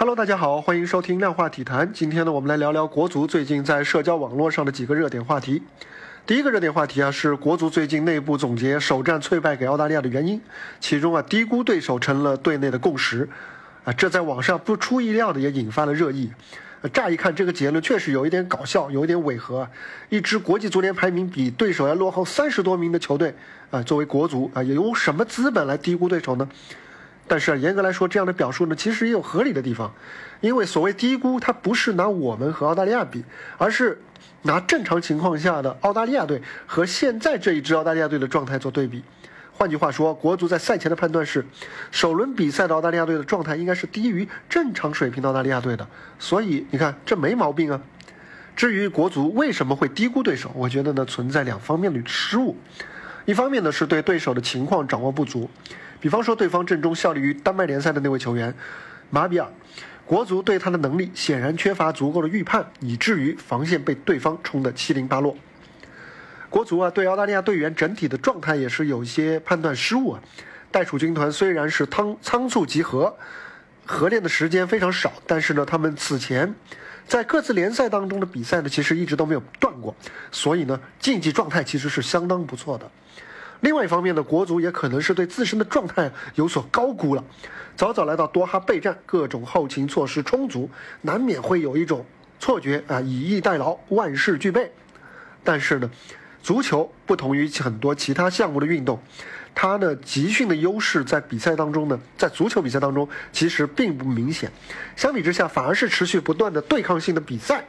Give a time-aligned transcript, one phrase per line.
[0.00, 1.90] Hello，大家好，欢迎收听量化体坛。
[1.92, 5.60] 今天呢，我们来聊聊国足最近在社交网络上的几个热点话题。
[6.24, 10.40] 第一个热点话题啊，是国足最近内部总结首战脆败给澳大利亚的原因，
[10.78, 13.28] 其中啊，低估对手成了队内的共识。
[13.82, 16.30] 啊，这在网上不出意料的也引发了热议。
[16.92, 19.68] 乍一看，这个结论确实有一点搞笑，有一点违和。
[20.10, 23.34] 一支国际足联排名比对手要落后三十多名的球队，
[23.72, 26.48] 啊，作为国足啊，有什么资本来低估对手呢？
[27.28, 29.92] 但是啊，严格来说，这样的表述呢，其实也有合理的地方。
[30.40, 33.24] 因为所谓低估，它不是拿我们和澳大利亚比，
[33.58, 34.00] 而是
[34.42, 39.02] 拿正常情况下的澳大利亚队和现在这一支澳大利亚队的状态做对比。
[39.52, 41.44] 换句话说，国足在赛前的判断是，
[41.90, 45.84] 首轮比赛的澳大利亚队的状态应该是低于正常水平的澳大利亚队的，
[46.20, 47.80] 所以你看这没毛病啊。
[48.54, 52.56] 至于国足为什么会低估对手，我觉得呢存在两方面的失误，
[53.24, 55.50] 一方面呢是对对手的情况掌握不足，
[56.00, 58.54] 比方说对方阵中效力于丹麦联赛的那位球员
[59.10, 59.48] 马比尔，
[60.06, 65.36] 国足对他的能力显然缺乏足够的预判，以至于防线被对方冲得七零八落。
[66.50, 70.22] 国足啊，对澳大利亚队员整体的状态也是有一些判断失误啊。
[70.70, 73.16] 袋鼠军团虽然是仓仓促集合，
[73.84, 76.54] 合练的时间非常少，但是呢，他们此前
[77.06, 79.94] 在各自联赛当中的比赛呢，其实一直都没有断过，
[80.30, 82.90] 所以呢，竞技状态其实是相当不错的。
[83.60, 87.24] 另外一方面呢，国足也可能是对自身的状态有所高估了。
[87.76, 90.70] 早早来到多哈备战，各种后勤措施充足，
[91.02, 92.04] 难免会有一种
[92.38, 94.72] 错觉啊，以逸待劳，万事俱备。
[95.42, 95.90] 但是呢。
[96.42, 99.00] 足球不同于很多其他项目的运动，
[99.54, 104.50] 它呢集训的优势在比赛当中呢，在足球比赛当中其实并不明显。
[104.96, 107.64] 相比之下，反而是持续不断的对抗性的比赛，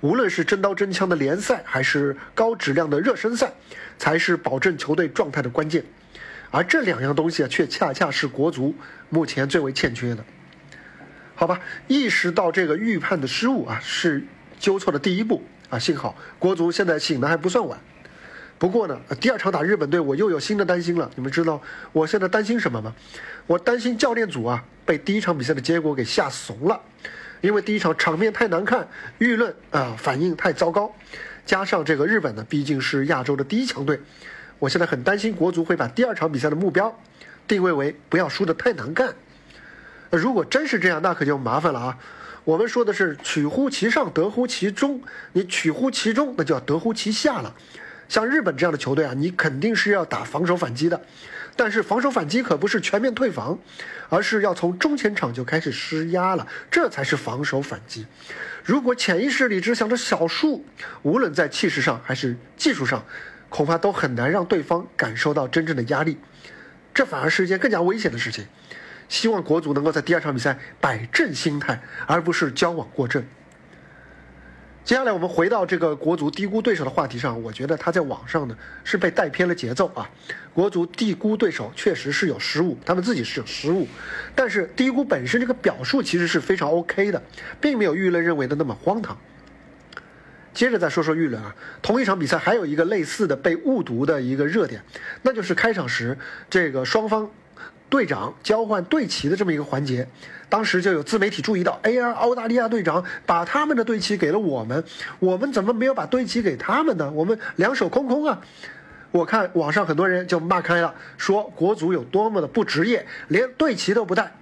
[0.00, 3.52] 无论是真刀真枪的联赛，还是高质量的热身赛，
[3.98, 5.84] 才是保证球队状态的关键。
[6.50, 8.74] 而这两样东西啊，却恰恰是国足
[9.08, 10.24] 目前最为欠缺的。
[11.34, 14.24] 好吧，意识到这个预判的失误啊，是
[14.58, 15.78] 纠错的第一步啊。
[15.78, 17.78] 幸好国足现在醒的还不算晚。
[18.58, 21.08] 不过呢，第二场打日本队，我又有新的担心了。
[21.14, 22.92] 你们知道我现在担心什么吗？
[23.46, 26.80] 我担心教练组啊被第一场比赛的结果给吓怂了，
[27.40, 28.88] 因为第一场场面太难看，
[29.20, 30.92] 舆论啊反应太糟糕，
[31.46, 34.00] 加上这个日本呢毕竟是亚洲的第一强队，
[34.58, 37.00] 我现在很担心国足会把第二场比赛的目标
[37.46, 39.14] 定位为不要输得太难看。
[40.10, 41.98] 如果真是这样，那可就麻烦了啊！
[42.44, 45.00] 我们说的是取乎其上，得乎其中，
[45.32, 47.54] 你取乎其中，那就要得乎其下了。
[48.08, 51.00] 像日本这样的球队啊，你肯定是要打防守反击的，
[51.54, 53.58] 但是防守反击可不是全面退防，
[54.08, 58.06] 而是要从中前场就开始施压了，这才是防守反击。
[58.64, 60.64] 如果潜意识里只想着小数，
[61.02, 63.04] 无论在气势上还是技术上，
[63.48, 66.18] 恐怕都很难让对方感受到真正的压力，
[66.94, 68.46] 这反而是一件更加危险的事情。
[69.08, 73.24] 希望国足能够在第二场比赛摆正心态，而不是交往过正。
[74.88, 80.08] 接下来我们回到这个国足低估对手的话题上，我觉得他在网上呢是被带偏了节奏啊。
[80.54, 83.86] 国足低估对手确实是有失误，他们自己是有失误，
[84.34, 87.22] 但是低估本身这个表述其实是非常 OK 的，
[87.60, 89.14] 并没有舆论认为的那么荒唐。
[90.54, 94.82] 接着再说说舆论啊，同一场比赛还有一个类似的被误读的一个热点，
[95.20, 96.16] 那就是开场时
[96.48, 97.30] 这个双方。
[97.90, 100.06] 队长交换队旗的这么一个环节，
[100.48, 104.84] 当时就有自媒体注意到，，A R，澳大利亚队长把他们的队旗给了我们，
[105.18, 107.10] 我们怎么没有把队旗给他们呢？
[107.10, 108.40] 我们两手空空啊！
[109.10, 114.32] 我看网上很多人就骂开了，说国足有多么的不职业，连队旗都不带。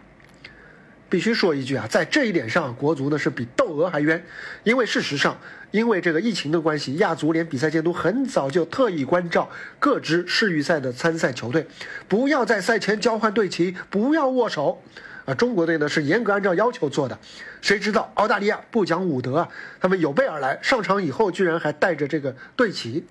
[1.09, 4.25] 必须说一句啊，在这一点上，国足呢是比窦娥还冤，
[4.65, 5.39] 因为事实上，
[5.71, 11.67] 因为这个疫情的关系，亚足联比赛监督很早就特意关照各支世预赛的参赛球队，
[12.09, 14.83] 不要在赛前交换队旗，不要握手。
[15.27, 17.19] 啊，中国队呢是严格按照要求做的，
[17.61, 19.49] 谁知道澳大利亚不讲武德啊？
[19.81, 23.05] 他们有备而来，上场以后居然还带着这个队旗，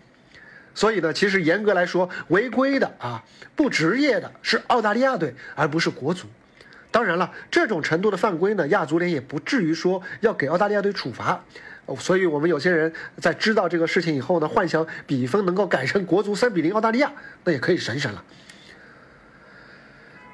[0.73, 3.21] 所以呢，其实严格来说，违规的啊，
[3.53, 6.27] 不职业的是澳大利亚队，而不是国足。
[6.95, 11.43] 当然了，这种程度的犯规呢，亚足联也不至于说要给澳大利亚队处罚，
[11.99, 17.11] 所以我们有些人在知道这个事情以后呢，幻想比分能够改成国足三比零澳大利亚，
[17.43, 18.23] 那也可以省省了。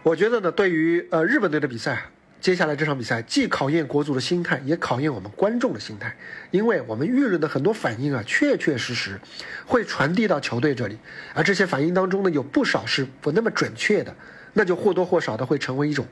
[0.03, 1.99] 我觉得呢，对于呃日本队的比赛，
[2.39, 6.15] 接下来这场比赛既考验国足的心态，也考验我们观众的心态，
[6.51, 9.19] 因为我们舆论的很多反应啊，确确实实
[9.65, 10.99] 会传递到球队这里，
[11.33, 14.15] 而这些反应当中呢，有不少是不那么准确的，
[14.53, 16.05] 那就或多或少的会成为一种。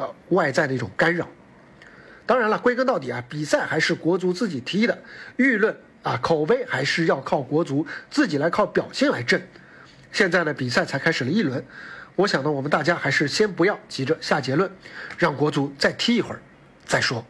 [0.00, 1.28] 呃，外在的一种干扰。
[2.24, 4.98] 当然了，归根到底啊，比赛还是国足自己踢的，
[5.36, 9.38] 舆论啊，口碑还是要靠国足自己来靠表现来挣。
[10.10, 11.62] 现在呢，比赛才开始了一轮，
[12.16, 14.70] 我想呢，我们大家还是先不要急着下结论，
[15.18, 16.40] 让国足再踢一会儿，
[16.86, 17.22] 再说。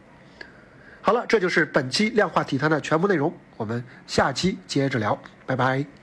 [1.01, 6.00] 好了，这就是本期量化体坛的全部内容，我们下期接着聊，拜拜。